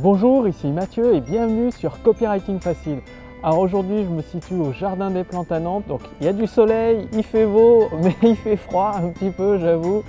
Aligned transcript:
Bonjour, 0.00 0.48
ici 0.48 0.66
Mathieu 0.72 1.14
et 1.14 1.20
bienvenue 1.20 1.70
sur 1.70 2.02
Copywriting 2.02 2.58
Facile. 2.58 2.98
Alors 3.44 3.60
aujourd'hui, 3.60 4.02
je 4.02 4.08
me 4.08 4.22
situe 4.22 4.54
au 4.54 4.72
Jardin 4.72 5.08
des 5.12 5.22
Plantes 5.22 5.52
à 5.52 5.60
Nantes. 5.60 5.84
Donc 5.86 6.00
il 6.20 6.26
y 6.26 6.28
a 6.28 6.32
du 6.32 6.48
soleil, 6.48 7.06
il 7.12 7.22
fait 7.22 7.46
beau, 7.46 7.84
mais 8.02 8.16
il 8.22 8.34
fait 8.34 8.56
froid 8.56 8.96
un 8.96 9.10
petit 9.10 9.30
peu, 9.30 9.56
j'avoue. 9.56 10.02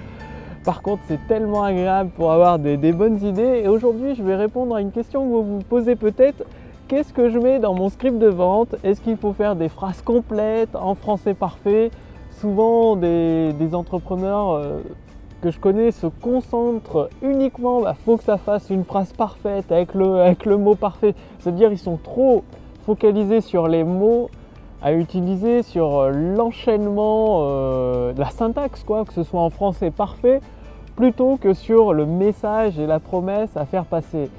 Par 0.63 0.81
contre, 0.81 1.03
c'est 1.07 1.19
tellement 1.27 1.63
agréable 1.63 2.09
pour 2.15 2.31
avoir 2.31 2.57
des, 2.57 2.77
bonnes 2.93 3.23
idées. 3.23 3.61
Et 3.63 3.67
aujourd'hui, 3.67 4.15
je 4.15 4.23
vais 4.23 4.35
répondre 4.35 4.73
à 4.75 4.81
une 4.81 4.91
question 4.91 5.23
que 5.23 5.31
vous 5.31 5.43
vous 5.43 5.59
posez 5.59 5.95
peut-être. 5.95 6.43
Qu'est-ce 6.87 7.13
que 7.13 7.29
je 7.29 7.37
mets 7.37 7.59
dans 7.59 7.75
mon 7.75 7.89
script 7.89 8.17
de 8.17 8.27
vente? 8.27 8.73
Est-ce 8.83 9.01
qu'il 9.01 9.17
faut 9.17 9.33
faire 9.33 9.55
des 9.55 9.69
phrases 9.69 10.01
complètes 10.01 10.75
en 10.75 10.95
français 10.95 11.35
parfait? 11.35 11.91
Souvent, 12.31 12.95
des, 12.95 13.53
entrepreneurs 13.73 14.49
euh, 14.53 14.79
je 15.51 15.59
connais 15.59 15.91
se 15.91 16.07
concentrent 16.07 17.09
uniquement, 17.21 17.81
bah, 17.81 17.95
faut 18.05 18.17
que 18.17 18.23
ça 18.23 18.37
fasse 18.37 18.69
une 18.69 18.83
phrase 18.83 19.13
parfaite 19.13 19.71
avec 19.71 19.93
le, 19.93 20.21
avec 20.21 20.45
le 20.45 20.57
mot 20.57 20.75
parfait. 20.75 21.15
C'est-à-dire 21.39 21.71
ils 21.71 21.77
sont 21.77 21.97
trop 21.97 22.43
focalisés 22.85 23.41
sur 23.41 23.67
les 23.67 23.83
mots 23.83 24.29
à 24.81 24.93
utiliser, 24.93 25.63
sur 25.63 25.99
euh, 25.99 26.11
l'enchaînement, 26.11 27.39
euh, 27.41 28.13
la 28.17 28.29
syntaxe, 28.29 28.83
quoi, 28.83 29.03
que 29.05 29.13
ce 29.13 29.23
soit 29.23 29.41
en 29.41 29.49
français 29.49 29.89
parfait, 29.89 30.41
plutôt 30.95 31.37
que 31.37 31.53
sur 31.53 31.93
le 31.93 32.05
message 32.05 32.77
et 32.79 32.85
la 32.85 32.99
promesse 32.99 33.55
à 33.57 33.65
faire 33.65 33.85
passer. 33.85 34.29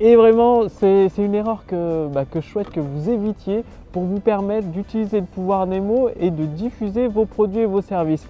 Et 0.00 0.16
vraiment, 0.16 0.68
c'est 0.68 1.10
une 1.18 1.34
erreur 1.34 1.64
que, 1.66 2.08
bah, 2.08 2.24
que 2.24 2.40
je 2.40 2.48
souhaite 2.48 2.70
que 2.70 2.80
vous 2.80 3.10
évitiez 3.10 3.64
pour 3.92 4.02
vous 4.02 4.18
permettre 4.18 4.66
d'utiliser 4.68 5.20
le 5.20 5.26
pouvoir 5.26 5.66
des 5.66 5.80
mots 5.80 6.08
et 6.18 6.30
de 6.30 6.46
diffuser 6.46 7.06
vos 7.06 7.24
produits 7.24 7.60
et 7.60 7.66
vos 7.66 7.82
services. 7.82 8.26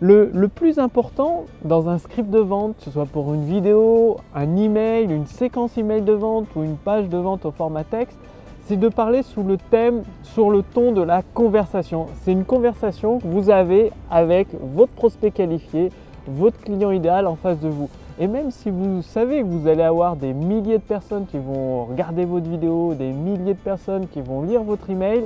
Le, 0.00 0.48
plus 0.48 0.78
important 0.78 1.44
dans 1.64 1.88
un 1.88 1.98
script 1.98 2.28
de 2.28 2.40
vente, 2.40 2.76
que 2.76 2.84
ce 2.84 2.90
soit 2.90 3.06
pour 3.06 3.32
une 3.32 3.44
vidéo, 3.44 4.16
un 4.34 4.56
email, 4.56 5.04
une 5.04 5.26
séquence 5.26 5.78
email 5.78 6.02
de 6.02 6.12
vente 6.12 6.46
ou 6.56 6.62
une 6.62 6.76
page 6.76 7.08
de 7.08 7.16
vente 7.16 7.46
au 7.46 7.52
format 7.52 7.84
texte, 7.84 8.18
c'est 8.64 8.76
de 8.76 8.88
parler 8.88 9.22
sous 9.22 9.42
le 9.42 9.56
thème, 9.56 10.02
sur 10.22 10.50
le 10.50 10.62
ton 10.62 10.92
de 10.92 11.02
la 11.02 11.22
conversation. 11.22 12.06
C'est 12.22 12.32
une 12.32 12.44
conversation 12.44 13.18
que 13.18 13.26
vous 13.26 13.50
avez 13.50 13.92
avec 14.10 14.48
votre 14.74 14.92
prospect 14.92 15.30
qualifié, 15.30 15.90
votre 16.26 16.58
client 16.60 16.90
idéal 16.90 17.26
en 17.26 17.36
face 17.36 17.60
de 17.60 17.68
vous. 17.68 17.88
Et 18.18 18.26
même 18.26 18.50
si 18.50 18.70
vous 18.70 19.02
savez 19.02 19.42
que 19.42 19.46
vous 19.46 19.68
allez 19.68 19.82
avoir 19.82 20.16
des 20.16 20.32
milliers 20.32 20.78
de 20.78 20.82
personnes 20.82 21.26
qui 21.26 21.38
vont 21.38 21.84
regarder 21.84 22.24
votre 22.24 22.48
vidéo, 22.48 22.94
des 22.94 23.12
milliers 23.12 23.54
de 23.54 23.58
personnes 23.58 24.08
qui 24.08 24.20
vont 24.20 24.42
lire 24.42 24.62
votre 24.62 24.88
email, 24.90 25.24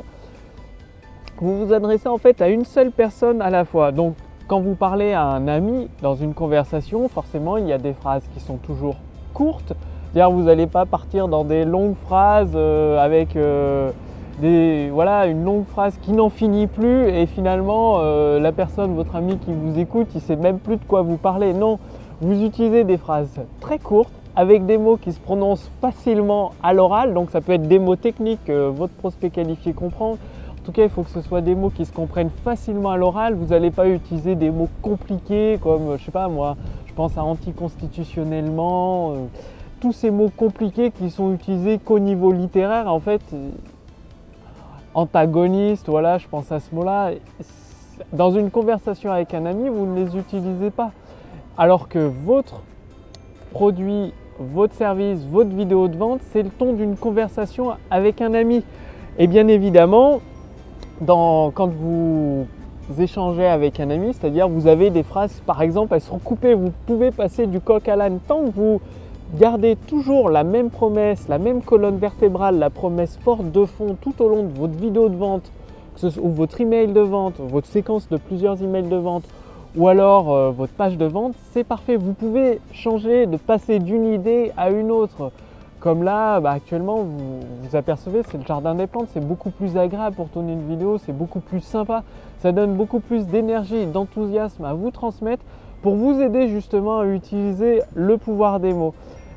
vous 1.40 1.66
vous 1.66 1.72
adressez 1.72 2.08
en 2.08 2.18
fait 2.18 2.40
à 2.42 2.48
une 2.48 2.64
seule 2.64 2.90
personne 2.90 3.40
à 3.40 3.50
la 3.50 3.64
fois. 3.64 3.92
Quand 4.48 4.60
vous 4.60 4.74
parlez 4.74 5.12
à 5.12 5.24
un 5.24 5.46
ami 5.46 5.88
dans 6.00 6.14
une 6.14 6.32
conversation, 6.32 7.06
forcément 7.08 7.58
il 7.58 7.68
y 7.68 7.72
a 7.72 7.78
des 7.78 7.92
phrases 7.92 8.22
qui 8.32 8.40
sont 8.40 8.56
toujours 8.56 8.96
courtes. 9.34 9.74
C'est-à-dire 10.10 10.30
vous 10.34 10.44
n'allez 10.44 10.66
pas 10.66 10.86
partir 10.86 11.28
dans 11.28 11.44
des 11.44 11.66
longues 11.66 11.96
phrases 12.06 12.52
euh, 12.54 12.98
avec 12.98 13.36
euh, 13.36 13.90
des, 14.40 14.88
voilà, 14.90 15.26
une 15.26 15.44
longue 15.44 15.66
phrase 15.66 15.98
qui 16.00 16.12
n'en 16.12 16.30
finit 16.30 16.66
plus 16.66 17.08
et 17.08 17.26
finalement 17.26 17.98
euh, 17.98 18.40
la 18.40 18.50
personne, 18.52 18.94
votre 18.94 19.16
ami 19.16 19.36
qui 19.36 19.52
vous 19.52 19.78
écoute, 19.78 20.08
il 20.14 20.18
ne 20.18 20.22
sait 20.22 20.36
même 20.36 20.58
plus 20.58 20.76
de 20.76 20.84
quoi 20.88 21.02
vous 21.02 21.18
parlez. 21.18 21.52
Non, 21.52 21.78
vous 22.22 22.42
utilisez 22.42 22.84
des 22.84 22.96
phrases 22.96 23.42
très 23.60 23.78
courtes 23.78 24.12
avec 24.34 24.64
des 24.64 24.78
mots 24.78 24.96
qui 24.96 25.12
se 25.12 25.20
prononcent 25.20 25.70
facilement 25.82 26.52
à 26.62 26.72
l'oral, 26.72 27.12
donc 27.12 27.30
ça 27.30 27.42
peut 27.42 27.52
être 27.52 27.68
des 27.68 27.78
mots 27.78 27.96
techniques 27.96 28.44
que 28.46 28.68
votre 28.68 28.94
prospect 28.94 29.28
qualifié 29.30 29.74
comprend. 29.74 30.16
Tout 30.68 30.72
cas, 30.72 30.82
il 30.84 30.90
faut 30.90 31.02
que 31.02 31.08
ce 31.08 31.22
soit 31.22 31.40
des 31.40 31.54
mots 31.54 31.70
qui 31.70 31.86
se 31.86 31.92
comprennent 31.92 32.28
facilement 32.44 32.90
à 32.90 32.98
l'oral. 32.98 33.32
Vous 33.32 33.46
n'allez 33.46 33.70
pas 33.70 33.88
utiliser 33.88 34.34
des 34.34 34.50
mots 34.50 34.68
compliqués 34.82 35.58
comme, 35.62 35.96
je 35.96 36.04
sais 36.04 36.10
pas 36.10 36.28
moi, 36.28 36.58
je 36.84 36.92
pense 36.92 37.16
à 37.16 37.24
anticonstitutionnellement, 37.24 39.12
euh, 39.12 39.14
tous 39.80 39.94
ces 39.94 40.10
mots 40.10 40.28
compliqués 40.28 40.90
qui 40.90 41.08
sont 41.08 41.32
utilisés 41.32 41.78
qu'au 41.78 41.98
niveau 41.98 42.32
littéraire. 42.32 42.92
En 42.92 43.00
fait, 43.00 43.22
antagoniste, 44.92 45.88
voilà, 45.88 46.18
je 46.18 46.28
pense 46.28 46.52
à 46.52 46.60
ce 46.60 46.74
mot-là. 46.74 47.12
Dans 48.12 48.32
une 48.32 48.50
conversation 48.50 49.10
avec 49.10 49.32
un 49.32 49.46
ami, 49.46 49.70
vous 49.70 49.86
ne 49.86 50.04
les 50.04 50.18
utilisez 50.18 50.70
pas. 50.70 50.90
Alors 51.56 51.88
que 51.88 51.98
votre 51.98 52.60
produit, 53.52 54.12
votre 54.38 54.74
service, 54.74 55.24
votre 55.30 55.48
vidéo 55.48 55.88
de 55.88 55.96
vente, 55.96 56.20
c'est 56.30 56.42
le 56.42 56.50
ton 56.50 56.74
d'une 56.74 56.96
conversation 56.96 57.70
avec 57.90 58.20
un 58.20 58.34
ami. 58.34 58.64
Et 59.16 59.26
bien 59.26 59.48
évidemment, 59.48 60.20
quand 61.06 61.70
vous 61.78 62.46
échangez 62.98 63.46
avec 63.46 63.80
un 63.80 63.90
ami, 63.90 64.14
c'est-à-dire 64.14 64.48
vous 64.48 64.66
avez 64.66 64.90
des 64.90 65.02
phrases, 65.02 65.42
par 65.46 65.62
exemple, 65.62 65.94
elles 65.94 66.00
sont 66.00 66.18
coupées, 66.18 66.54
vous 66.54 66.72
pouvez 66.86 67.10
passer 67.10 67.46
du 67.46 67.60
coq 67.60 67.86
à 67.88 67.96
l'âne 67.96 68.18
tant 68.26 68.44
que 68.44 68.50
vous 68.50 68.80
gardez 69.38 69.76
toujours 69.76 70.30
la 70.30 70.42
même 70.42 70.70
promesse, 70.70 71.28
la 71.28 71.38
même 71.38 71.62
colonne 71.62 71.98
vertébrale, 71.98 72.58
la 72.58 72.70
promesse 72.70 73.18
forte 73.22 73.50
de 73.52 73.64
fond 73.66 73.96
tout 74.00 74.14
au 74.20 74.28
long 74.28 74.44
de 74.44 74.58
votre 74.58 74.74
vidéo 74.74 75.08
de 75.08 75.16
vente, 75.16 75.52
ou 76.20 76.28
votre 76.30 76.60
email 76.60 76.92
de 76.92 77.00
vente, 77.00 77.34
votre 77.38 77.66
séquence 77.66 78.08
de 78.08 78.16
plusieurs 78.16 78.62
emails 78.62 78.88
de 78.88 78.96
vente, 78.96 79.24
ou 79.76 79.88
alors 79.88 80.32
euh, 80.32 80.50
votre 80.50 80.72
page 80.72 80.96
de 80.96 81.04
vente, 81.04 81.34
c'est 81.52 81.64
parfait. 81.64 81.96
Vous 81.96 82.14
pouvez 82.14 82.60
changer, 82.72 83.26
de 83.26 83.36
passer 83.36 83.78
d'une 83.78 84.06
idée 84.06 84.52
à 84.56 84.70
une 84.70 84.90
autre. 84.90 85.30
Comme 85.80 86.02
là, 86.02 86.40
bah, 86.40 86.50
actuellement, 86.50 86.96
vous, 86.96 87.40
vous 87.62 87.76
apercevez, 87.76 88.22
c'est 88.28 88.38
le 88.38 88.44
jardin 88.44 88.74
des 88.74 88.86
plantes, 88.86 89.08
c'est 89.12 89.24
beaucoup 89.24 89.50
plus 89.50 89.76
agréable 89.76 90.16
pour 90.16 90.28
tourner 90.28 90.52
une 90.52 90.68
vidéo, 90.68 90.98
c'est 90.98 91.12
beaucoup 91.12 91.40
plus 91.40 91.60
sympa. 91.60 92.02
Ça 92.40 92.52
donne 92.52 92.74
beaucoup 92.74 93.00
plus 93.00 93.26
d'énergie, 93.26 93.86
d'enthousiasme 93.86 94.64
à 94.64 94.74
vous 94.74 94.90
transmettre 94.90 95.44
pour 95.82 95.94
vous 95.94 96.20
aider 96.20 96.48
justement 96.48 97.00
à 97.00 97.06
utiliser 97.06 97.82
le 97.94 98.18
pouvoir 98.18 98.58
des 98.58 98.72
mots. 98.74 98.94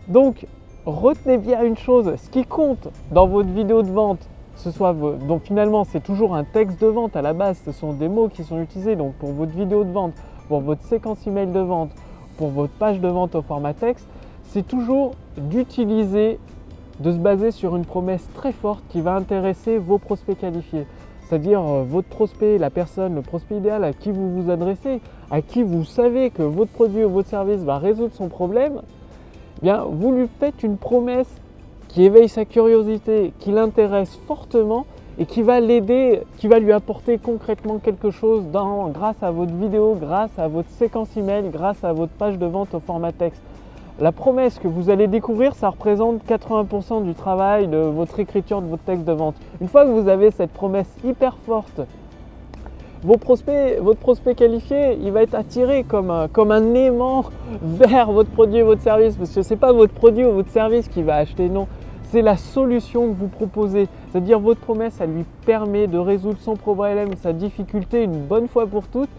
Donc, 0.08 0.48
retenez 0.86 1.38
bien 1.38 1.64
une 1.64 1.78
chose, 1.78 2.16
ce 2.16 2.30
qui 2.30 2.44
compte 2.44 2.88
dans 3.12 3.28
votre 3.28 3.50
vidéo 3.50 3.84
de 3.84 3.92
vente, 3.92 4.28
ce 4.56 4.72
soit 4.72 4.94
donc 4.94 5.44
finalement 5.44 5.84
c'est 5.84 6.04
toujours 6.04 6.36
un 6.36 6.44
texte 6.44 6.82
de 6.82 6.88
vente 6.88 7.16
à 7.16 7.22
la 7.22 7.34
base, 7.34 7.62
ce 7.66 7.72
sont 7.72 7.94
des 7.94 8.08
mots 8.08 8.28
qui 8.28 8.44
sont 8.44 8.60
utilisés 8.60 8.96
donc 8.96 9.14
pour 9.14 9.32
votre 9.32 9.52
vidéo 9.52 9.84
de 9.84 9.92
vente, 9.92 10.14
pour 10.48 10.62
votre 10.62 10.84
séquence 10.84 11.26
email 11.28 11.48
de 11.48 11.60
vente, 11.60 11.92
pour 12.38 12.50
votre 12.50 12.74
page 12.74 13.00
de 13.00 13.08
vente 13.08 13.36
au 13.36 13.42
format 13.42 13.74
texte, 13.74 14.08
c'est 14.50 14.68
toujours 14.68 15.14
d'utiliser, 15.38 16.40
de 17.00 17.12
se 17.12 17.18
baser 17.18 17.52
sur 17.52 17.76
une 17.76 17.86
promesse 17.86 18.28
très 18.34 18.52
forte 18.52 18.84
qui 18.90 19.02
va 19.02 19.16
intéresser 19.16 19.78
vos 19.78 19.98
prospects 19.98 20.38
qualifiés. 20.38 20.86
C'est-à-dire 21.32 21.62
euh, 21.62 21.84
votre 21.88 22.10
prospect, 22.10 22.58
la 22.58 22.70
personne, 22.70 23.16
le 23.16 23.22
prospect 23.22 23.56
idéal 23.56 23.86
à 23.86 23.94
qui 23.94 24.12
vous 24.12 24.30
vous 24.32 24.52
adressez, 24.52 25.00
à 25.30 25.42
qui 25.42 25.64
vous 25.64 25.86
savez 25.86 26.30
que 26.30 26.44
votre 26.44 26.72
produit 26.72 27.06
ou 27.06 27.10
votre 27.10 27.30
service 27.30 27.62
va 27.62 27.78
résoudre 27.78 28.14
son 28.14 28.28
problème, 28.28 28.82
eh 29.60 29.66
bien 29.66 29.86
vous 29.90 30.12
lui 30.12 30.28
faites 30.40 30.62
une 30.62 30.76
promesse 30.76 31.34
qui 31.88 32.04
éveille 32.04 32.28
sa 32.28 32.44
curiosité, 32.44 33.32
qui 33.40 33.52
l'intéresse 33.52 34.20
fortement 34.28 34.86
et 35.20 35.26
qui 35.26 35.42
va 35.42 35.60
l'aider, 35.60 36.22
qui 36.38 36.48
va 36.48 36.60
lui 36.60 36.72
apporter 36.72 37.18
concrètement 37.18 37.80
quelque 37.80 38.12
chose 38.12 38.44
grâce 38.52 39.22
à 39.22 39.32
votre 39.32 39.54
vidéo, 39.54 39.98
grâce 40.00 40.38
à 40.38 40.48
votre 40.48 40.70
séquence 40.70 41.16
email, 41.16 41.50
grâce 41.50 41.84
à 41.84 41.94
votre 41.94 42.14
page 42.14 42.38
de 42.38 42.46
vente 42.46 42.74
au 42.74 42.80
format 42.80 43.12
texte. 43.12 43.42
La 44.00 44.12
promesse 44.12 44.58
que 44.58 44.68
vous 44.68 44.90
allez 44.90 45.08
découvrir, 45.08 45.54
ça 45.54 45.70
représente 45.70 46.24
80% 46.26 47.04
du 47.04 47.14
travail 47.14 47.68
de 47.68 47.78
votre 47.78 48.20
écriture 48.20 48.62
de 48.62 48.68
votre 48.68 48.84
texte 48.84 49.06
de 49.06 49.12
vente. 49.12 49.36
Une 49.60 49.68
fois 49.68 49.86
que 49.86 49.92
vous 49.92 50.08
avez 50.08 50.32
cette 50.32 50.52
promesse 50.52 50.88
hyper 51.04 51.36
forte, 51.46 51.82
votre 53.04 53.26
prospect 54.00 54.36
qualifié, 54.36 54.98
il 55.02 55.12
va 55.12 55.24
être 55.24 55.36
attiré 55.36 55.84
comme 55.84 56.12
un, 56.12 56.28
comme 56.28 56.52
un 56.52 56.74
aimant 56.74 57.26
vers 57.62 58.12
votre 58.12 58.30
produit 58.30 58.58
et 58.58 58.64
votre 58.64 58.82
service. 58.82 59.16
Parce 59.18 59.32
que 59.32 59.42
ce 59.42 59.54
n'est 59.54 59.60
pas 59.60 59.72
votre 59.72 59.94
produit 59.94 60.26
ou 60.26 60.34
votre 60.34 60.52
service 60.52 60.88
qui 60.88 61.04
va 61.04 61.16
acheter, 61.16 61.50
non 61.50 61.68
c'est 62.12 62.22
la 62.22 62.36
solution 62.36 63.08
que 63.08 63.18
vous 63.18 63.30
proposez. 63.30 63.88
C'est-à-dire 64.12 64.40
votre 64.40 64.60
promesse, 64.60 64.98
elle 65.00 65.14
lui 65.14 65.26
permet 65.46 65.88
de 65.88 65.98
résoudre 65.98 66.40
son 66.42 66.58
problème, 66.58 67.16
sa 67.16 67.32
difficulté 67.32 68.04
une 68.04 68.20
bonne 68.26 68.50
fois 68.50 68.68
pour 68.68 68.88
toutes. 68.88 69.10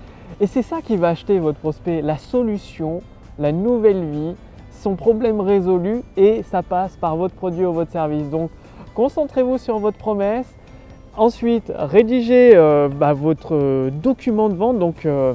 Et 0.40 0.46
c'est 0.46 0.62
ça 0.62 0.82
qui 0.82 0.96
va 0.96 1.08
acheter 1.08 1.38
votre 1.38 1.58
prospect, 1.58 2.02
la 2.02 2.18
solution, 2.18 3.02
la 3.38 3.50
nouvelle 3.50 4.04
vie, 4.04 4.34
son 4.82 4.96
problème 4.96 5.40
résolu 5.40 6.02
et 6.16 6.42
ça 6.42 6.62
passe 6.62 6.96
par 6.96 7.16
votre 7.16 7.34
produit 7.34 7.64
ou 7.64 7.72
votre 7.72 7.92
service. 7.92 8.28
Donc 8.28 8.50
concentrez-vous 8.94 9.58
sur 9.58 9.78
votre 9.78 9.96
promesse. 9.96 10.52
Ensuite, 11.16 11.72
rédigez 11.76 12.52
euh, 12.54 12.88
bah, 12.88 13.12
votre 13.12 13.90
document 13.90 14.48
de 14.48 14.54
vente. 14.54 14.78
Donc 14.78 15.06
euh, 15.06 15.34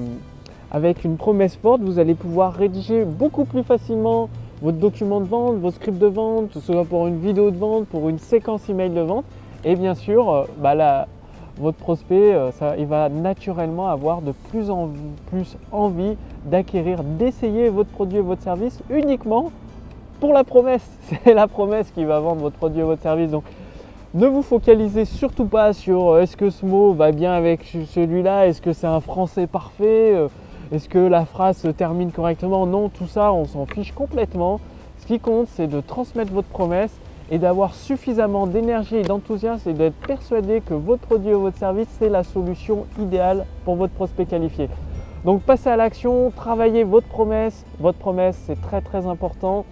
avec 0.69 1.03
une 1.05 1.15
promesse 1.15 1.55
forte, 1.55 1.81
vous 1.81 1.97
allez 1.97 2.13
pouvoir 2.13 2.53
rédiger 2.53 3.05
beaucoup 3.05 3.45
plus 3.45 3.63
facilement 3.63 4.29
votre 4.61 4.77
document 4.77 5.21
de 5.21 5.27
vente, 5.27 5.57
vos 5.57 5.71
scripts 5.71 5.99
de 5.99 6.07
vente, 6.07 6.49
que 6.49 6.59
ce 6.59 6.73
soit 6.73 6.83
pour 6.83 7.07
une 7.07 7.19
vidéo 7.19 7.51
de 7.51 7.57
vente, 7.57 7.85
pour 7.85 8.09
une 8.09 8.19
séquence 8.19 8.67
email 8.69 8.89
de 8.89 9.01
vente. 9.01 9.25
Et 9.63 9.75
bien 9.75 9.95
sûr, 9.95 10.29
euh, 10.29 10.43
bah 10.57 11.07
votre 11.59 11.77
prospect, 11.77 12.33
euh, 12.33 12.51
il 12.77 12.85
va 12.85 13.09
naturellement 13.09 13.89
avoir 13.89 14.21
de 14.21 14.31
plus 14.49 14.69
en 14.69 14.89
plus 15.29 15.57
envie 15.71 16.15
d'acquérir, 16.45 17.03
d'essayer 17.03 17.69
votre 17.69 17.89
produit 17.89 18.19
et 18.19 18.21
votre 18.21 18.41
service 18.41 18.79
uniquement 18.89 19.51
pour 20.19 20.33
la 20.33 20.43
promesse. 20.43 20.87
C'est 21.23 21.33
la 21.33 21.47
promesse 21.47 21.91
qui 21.91 22.05
va 22.05 22.19
vendre 22.19 22.41
votre 22.41 22.57
produit 22.57 22.81
et 22.81 22.83
votre 22.83 23.01
service. 23.01 23.31
Donc, 23.31 23.43
ne 24.13 24.27
vous 24.27 24.41
focalisez 24.41 25.05
surtout 25.05 25.45
pas 25.45 25.73
sur 25.73 26.09
euh, 26.09 26.21
est-ce 26.21 26.37
que 26.37 26.49
ce 26.49 26.65
mot 26.65 26.93
va 26.93 27.11
bien 27.11 27.33
avec 27.33 27.75
celui-là, 27.93 28.47
est-ce 28.47 28.61
que 28.61 28.73
c'est 28.73 28.87
un 28.87 29.01
français 29.01 29.47
parfait? 29.47 30.15
Est-ce 30.71 30.89
que 30.89 30.99
la 30.99 31.25
phrase 31.25 31.57
se 31.57 31.69
termine 31.69 32.11
correctement? 32.11 32.65
Non, 32.65 32.89
tout 32.89 33.07
ça, 33.07 33.31
on 33.31 33.45
s'en 33.45 33.65
fiche 33.65 33.93
complètement. 33.93 34.59
Ce 34.99 35.07
qui 35.07 35.19
compte, 35.19 35.47
c'est 35.49 35.67
de 35.67 35.79
transmettre 35.79 36.33
votre 36.33 36.49
promesse 36.49 36.93
et 37.29 37.37
d'avoir 37.37 37.73
suffisamment 37.73 38.47
d'énergie 38.47 38.97
et 38.97 39.03
d'enthousiasme 39.03 39.69
et 39.69 39.73
d'être 39.73 39.95
persuadé 40.07 40.61
que 40.61 40.73
votre 40.73 41.01
produit 41.01 41.33
ou 41.33 41.41
votre 41.41 41.57
service, 41.57 41.87
c'est 41.99 42.09
la 42.09 42.23
solution 42.23 42.85
idéale 42.99 43.45
pour 43.65 43.75
votre 43.75 43.93
prospect 43.93 44.25
qualifié. 44.25 44.69
Donc 45.25 45.41
passez 45.41 45.69
à 45.69 45.75
l'action, 45.75 46.31
travaillez 46.33 46.83
votre 46.83 47.07
promesse. 47.07 47.65
Votre 47.79 47.97
promesse, 47.97 48.41
c'est 48.45 48.61
très 48.61 48.81
très 48.81 49.05
important. 49.07 49.65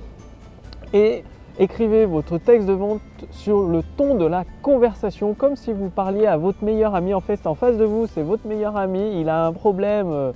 Et 0.93 1.23
écrivez 1.59 2.05
votre 2.05 2.37
texte 2.37 2.67
de 2.67 2.73
vente 2.73 2.99
sur 3.31 3.63
le 3.63 3.81
ton 3.95 4.15
de 4.15 4.25
la 4.25 4.43
conversation, 4.61 5.33
comme 5.33 5.55
si 5.55 5.71
vous 5.71 5.89
parliez 5.89 6.25
à 6.25 6.35
votre 6.35 6.63
meilleur 6.63 6.93
ami. 6.93 7.13
En 7.13 7.21
fait, 7.21 7.47
en 7.47 7.55
face 7.55 7.77
de 7.77 7.85
vous, 7.85 8.07
c'est 8.07 8.21
votre 8.21 8.45
meilleur 8.45 8.75
ami, 8.75 9.21
il 9.21 9.29
a 9.29 9.45
un 9.45 9.53
problème 9.53 10.07
euh, 10.11 10.31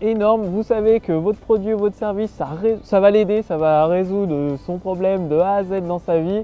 énorme. 0.00 0.46
Vous 0.46 0.64
savez 0.64 0.98
que 0.98 1.12
votre 1.12 1.38
produit 1.38 1.74
ou 1.74 1.78
votre 1.78 1.96
service, 1.96 2.32
ça, 2.32 2.48
ça 2.82 2.98
va 2.98 3.10
l'aider, 3.12 3.42
ça 3.42 3.56
va 3.56 3.86
résoudre 3.86 4.56
son 4.66 4.78
problème 4.78 5.28
de 5.28 5.36
A 5.38 5.56
à 5.56 5.62
Z 5.62 5.86
dans 5.86 6.00
sa 6.00 6.18
vie. 6.18 6.42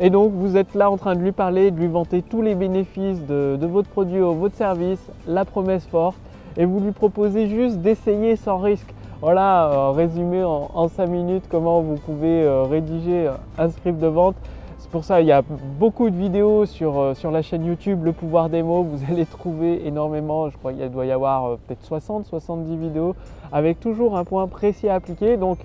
Et 0.00 0.10
donc 0.10 0.32
vous 0.32 0.56
êtes 0.56 0.74
là 0.74 0.90
en 0.90 0.96
train 0.96 1.16
de 1.16 1.20
lui 1.20 1.32
parler, 1.32 1.72
de 1.72 1.78
lui 1.78 1.88
vanter 1.88 2.22
tous 2.22 2.40
les 2.40 2.54
bénéfices 2.54 3.20
de, 3.26 3.58
votre 3.66 3.88
produit 3.88 4.20
ou 4.20 4.32
votre 4.32 4.54
service, 4.54 5.04
la 5.26 5.44
promesse 5.44 5.84
forte, 5.86 6.18
et 6.56 6.64
vous 6.64 6.78
lui 6.78 6.92
proposez 6.92 7.48
juste 7.48 7.78
d'essayer 7.78 8.36
sans 8.36 8.58
risque. 8.58 8.94
Voilà, 9.20 9.68
euh, 9.72 9.90
résumé 9.90 10.44
en, 10.44 10.86
5 10.86 11.06
minutes 11.08 11.44
comment 11.50 11.80
vous 11.80 11.96
pouvez 11.96 12.44
euh, 12.44 12.62
rédiger 12.62 13.28
un 13.58 13.68
script 13.70 13.98
de 13.98 14.06
vente. 14.06 14.36
C'est 14.78 14.90
pour 14.90 15.02
ça 15.02 15.18
qu'il 15.18 15.26
y 15.26 15.32
a 15.32 15.42
beaucoup 15.80 16.08
de 16.08 16.16
vidéos 16.16 16.64
sur, 16.64 17.00
euh, 17.00 17.14
sur 17.14 17.32
la 17.32 17.42
chaîne 17.42 17.64
YouTube 17.64 18.04
Le 18.04 18.12
pouvoir 18.12 18.48
des 18.48 18.62
mots. 18.62 18.84
Vous 18.84 19.00
allez 19.10 19.26
trouver 19.26 19.84
énormément, 19.84 20.48
je 20.48 20.56
crois 20.56 20.72
qu'il 20.72 20.88
doit 20.90 21.06
y 21.06 21.10
avoir 21.10 21.56
peut-être 21.66 21.84
60, 21.84 22.26
70 22.26 22.76
vidéos 22.76 23.16
avec 23.50 23.80
toujours 23.80 24.16
un 24.16 24.22
point 24.22 24.46
précis 24.46 24.88
à 24.88 24.94
appliquer. 24.94 25.36
Donc 25.36 25.58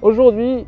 aujourd'hui, 0.00 0.64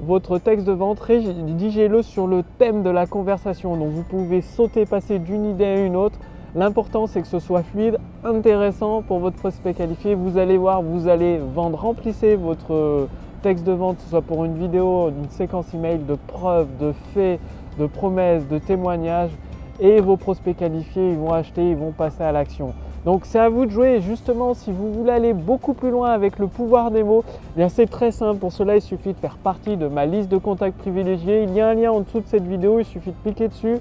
votre 0.00 0.38
texte 0.38 0.66
de 0.66 0.72
vente, 0.72 1.00
rédigez-le 1.00 2.02
sur 2.02 2.26
le 2.26 2.42
thème 2.58 2.82
de 2.82 2.90
la 2.90 3.06
conversation. 3.06 3.76
Donc 3.76 3.90
vous 3.90 4.02
pouvez 4.02 4.42
sauter, 4.42 4.86
passer 4.86 5.18
d'une 5.18 5.46
idée 5.46 5.64
à 5.64 5.84
une 5.84 5.96
autre. 5.96 6.18
L'important 6.54 7.06
c'est 7.06 7.20
que 7.20 7.28
ce 7.28 7.38
soit 7.38 7.62
fluide, 7.62 7.98
intéressant 8.24 9.02
pour 9.02 9.18
votre 9.18 9.36
prospect 9.36 9.74
qualifié. 9.74 10.14
Vous 10.14 10.38
allez 10.38 10.56
voir, 10.56 10.82
vous 10.82 11.08
allez 11.08 11.38
vendre, 11.38 11.78
remplissez 11.78 12.36
votre 12.36 13.08
texte 13.42 13.64
de 13.64 13.72
vente, 13.72 13.96
que 13.96 14.02
ce 14.02 14.10
soit 14.10 14.22
pour 14.22 14.44
une 14.44 14.56
vidéo, 14.56 15.10
une 15.10 15.30
séquence 15.30 15.72
email 15.74 15.98
de 15.98 16.16
preuves, 16.26 16.68
de 16.80 16.92
faits, 17.14 17.40
de 17.78 17.86
promesses, 17.86 18.46
de 18.48 18.58
témoignages. 18.58 19.32
Et 19.78 20.00
vos 20.00 20.16
prospects 20.16 20.56
qualifiés, 20.56 21.10
ils 21.10 21.18
vont 21.18 21.32
acheter, 21.32 21.70
ils 21.70 21.76
vont 21.76 21.92
passer 21.92 22.22
à 22.22 22.32
l'action. 22.32 22.72
Donc 23.06 23.24
c'est 23.24 23.38
à 23.38 23.48
vous 23.48 23.66
de 23.66 23.70
jouer. 23.70 24.00
Justement, 24.00 24.52
si 24.52 24.72
vous 24.72 24.92
voulez 24.92 25.12
aller 25.12 25.32
beaucoup 25.32 25.74
plus 25.74 25.90
loin 25.90 26.10
avec 26.10 26.40
le 26.40 26.48
pouvoir 26.48 26.90
des 26.90 27.04
mots, 27.04 27.22
eh 27.56 27.68
c'est 27.68 27.86
très 27.86 28.10
simple. 28.10 28.40
Pour 28.40 28.52
cela, 28.52 28.74
il 28.74 28.82
suffit 28.82 29.12
de 29.12 29.18
faire 29.18 29.36
partie 29.38 29.76
de 29.76 29.86
ma 29.86 30.06
liste 30.06 30.28
de 30.28 30.38
contacts 30.38 30.76
privilégiés. 30.76 31.44
Il 31.44 31.54
y 31.54 31.60
a 31.60 31.68
un 31.68 31.74
lien 31.74 31.92
en 31.92 32.00
dessous 32.00 32.18
de 32.18 32.26
cette 32.26 32.44
vidéo. 32.44 32.80
Il 32.80 32.84
suffit 32.84 33.12
de 33.12 33.16
cliquer 33.22 33.46
dessus 33.46 33.78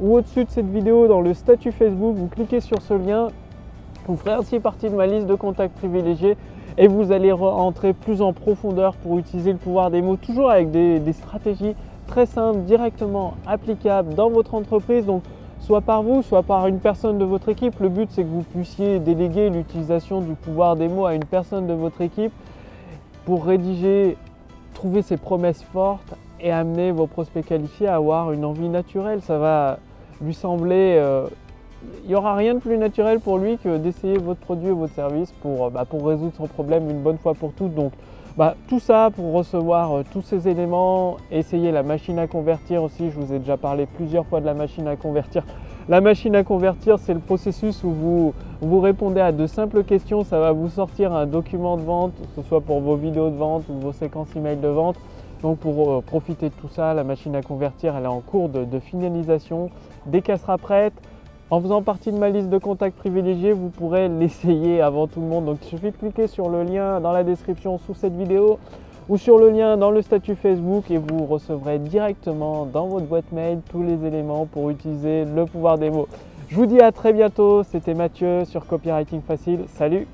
ou 0.00 0.14
au-dessus 0.14 0.44
de 0.44 0.50
cette 0.50 0.70
vidéo 0.70 1.08
dans 1.08 1.20
le 1.20 1.34
statut 1.34 1.72
Facebook. 1.72 2.14
Vous 2.14 2.28
cliquez 2.28 2.60
sur 2.60 2.80
ce 2.80 2.94
lien. 2.94 3.28
Vous 4.06 4.16
ferez 4.16 4.34
ainsi 4.34 4.60
partie 4.60 4.88
de 4.88 4.94
ma 4.94 5.08
liste 5.08 5.26
de 5.26 5.34
contacts 5.34 5.76
privilégiés 5.76 6.36
et 6.78 6.86
vous 6.86 7.10
allez 7.10 7.32
rentrer 7.32 7.92
plus 7.92 8.22
en 8.22 8.32
profondeur 8.32 8.94
pour 8.94 9.18
utiliser 9.18 9.50
le 9.50 9.58
pouvoir 9.58 9.90
des 9.90 10.00
mots, 10.02 10.14
toujours 10.14 10.50
avec 10.52 10.70
des, 10.70 11.00
des 11.00 11.12
stratégies 11.12 11.74
très 12.06 12.26
simples, 12.26 12.60
directement 12.60 13.34
applicables 13.44 14.14
dans 14.14 14.30
votre 14.30 14.54
entreprise. 14.54 15.04
Donc 15.04 15.24
soit 15.68 15.82
par 15.82 16.02
vous, 16.02 16.22
soit 16.22 16.42
par 16.42 16.66
une 16.66 16.78
personne 16.78 17.18
de 17.18 17.26
votre 17.26 17.50
équipe. 17.50 17.78
Le 17.78 17.90
but, 17.90 18.08
c'est 18.10 18.22
que 18.22 18.28
vous 18.28 18.42
puissiez 18.42 19.00
déléguer 19.00 19.50
l'utilisation 19.50 20.22
du 20.22 20.32
pouvoir 20.32 20.76
des 20.76 20.88
mots 20.88 21.04
à 21.04 21.14
une 21.14 21.26
personne 21.26 21.66
de 21.66 21.74
votre 21.74 22.00
équipe 22.00 22.32
pour 23.26 23.44
rédiger, 23.44 24.16
trouver 24.72 25.02
ses 25.02 25.18
promesses 25.18 25.62
fortes 25.62 26.14
et 26.40 26.50
amener 26.50 26.90
vos 26.90 27.06
prospects 27.06 27.44
qualifiés 27.44 27.86
à 27.86 27.96
avoir 27.96 28.32
une 28.32 28.46
envie 28.46 28.70
naturelle. 28.70 29.20
Ça 29.20 29.36
va 29.36 29.78
lui 30.22 30.32
sembler... 30.32 30.96
Euh, 30.98 31.26
il 32.04 32.08
n'y 32.08 32.14
aura 32.14 32.34
rien 32.34 32.54
de 32.54 32.60
plus 32.60 32.78
naturel 32.78 33.20
pour 33.20 33.36
lui 33.36 33.58
que 33.58 33.76
d'essayer 33.76 34.16
votre 34.16 34.40
produit 34.40 34.70
ou 34.70 34.78
votre 34.78 34.94
service 34.94 35.32
pour, 35.42 35.70
bah, 35.70 35.84
pour 35.84 36.06
résoudre 36.06 36.32
son 36.34 36.46
problème 36.46 36.88
une 36.88 37.02
bonne 37.02 37.18
fois 37.18 37.34
pour 37.34 37.52
toutes. 37.52 37.74
Bah, 38.38 38.54
tout 38.68 38.78
ça 38.78 39.10
pour 39.12 39.32
recevoir 39.32 39.92
euh, 39.92 40.04
tous 40.12 40.22
ces 40.22 40.46
éléments, 40.46 41.16
essayer 41.32 41.72
la 41.72 41.82
machine 41.82 42.20
à 42.20 42.28
convertir 42.28 42.84
aussi. 42.84 43.10
Je 43.10 43.18
vous 43.18 43.34
ai 43.34 43.40
déjà 43.40 43.56
parlé 43.56 43.86
plusieurs 43.86 44.24
fois 44.26 44.40
de 44.40 44.46
la 44.46 44.54
machine 44.54 44.86
à 44.86 44.94
convertir. 44.94 45.42
La 45.88 46.00
machine 46.00 46.36
à 46.36 46.44
convertir, 46.44 47.00
c'est 47.00 47.14
le 47.14 47.18
processus 47.18 47.82
où 47.82 47.90
vous, 47.90 48.80
répondez 48.80 49.20
à 49.20 49.32
de 49.32 49.48
simples 49.48 49.82
questions. 49.82 50.22
Ça 50.22 50.38
va 50.38 50.52
vous 50.52 50.68
sortir 50.68 51.12
un 51.12 51.26
document 51.26 51.76
de 51.76 51.82
vente, 51.82 52.12
que 52.14 52.40
ce 52.40 52.48
soit 52.48 52.60
pour 52.60 52.80
vos 52.80 52.94
vidéos 52.94 53.30
de 53.30 53.34
vente 53.34 53.64
ou 53.68 53.80
vos 53.80 53.92
séquences 53.92 54.28
email 54.36 54.58
de 54.58 54.68
vente. 54.68 54.94
Donc 55.42 55.58
pour 55.58 55.90
euh, 55.90 56.00
profiter 56.00 56.48
de 56.48 56.54
tout 56.54 56.68
ça, 56.68 56.94
la 56.94 57.02
machine 57.02 57.34
à 57.34 57.42
convertir, 57.42 57.96
elle 57.96 58.04
est 58.04 58.06
en 58.06 58.20
cours 58.20 58.48
de 58.48 58.78
finalisation. 58.78 59.68
Dès 60.06 60.22
qu'elle 60.22 60.38
sera 60.38 60.58
prête, 60.58 60.94
en 61.50 61.60
faisant 61.60 61.82
partie 61.82 62.12
de 62.12 62.18
ma 62.18 62.28
liste 62.28 62.50
de 62.50 62.58
contacts 62.58 62.96
privilégiés, 62.96 63.52
vous 63.52 63.70
pourrez 63.70 64.08
l'essayer 64.08 64.80
avant 64.80 65.06
tout 65.06 65.20
le 65.20 65.26
monde. 65.26 65.46
Donc 65.46 65.58
il 65.62 65.68
suffit 65.68 65.90
de 65.90 65.96
cliquer 65.96 66.26
sur 66.26 66.48
le 66.48 66.62
lien 66.62 67.00
dans 67.00 67.12
la 67.12 67.24
description 67.24 67.78
sous 67.78 67.94
cette 67.94 68.14
vidéo 68.14 68.58
ou 69.08 69.16
sur 69.16 69.38
le 69.38 69.48
lien 69.48 69.78
dans 69.78 69.90
le 69.90 70.02
statut 70.02 70.34
Facebook 70.34 70.90
et 70.90 70.98
vous 70.98 71.24
recevrez 71.24 71.78
directement 71.78 72.66
dans 72.66 72.86
votre 72.86 73.06
boîte 73.06 73.32
mail 73.32 73.60
tous 73.70 73.82
les 73.82 74.04
éléments 74.04 74.44
pour 74.46 74.68
utiliser 74.68 75.24
le 75.24 75.46
pouvoir 75.46 75.78
des 75.78 75.88
mots. 75.88 76.08
Je 76.48 76.56
vous 76.56 76.66
dis 76.66 76.80
à 76.80 76.92
très 76.92 77.12
bientôt, 77.12 77.62
c'était 77.62 77.94
Mathieu 77.94 78.44
sur 78.44 78.66
Copywriting 78.66 79.22
Facile. 79.22 79.64
Salut 79.68 80.06